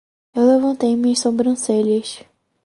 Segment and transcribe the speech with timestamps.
[0.33, 2.23] Eu levantei minhas sobrancelhas.